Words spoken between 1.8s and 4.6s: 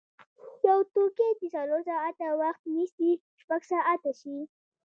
ساعته وخت نیسي شپږ ساعته شي.